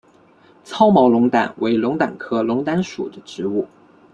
[0.63, 3.67] 糙毛龙胆为龙胆科龙胆属的植物。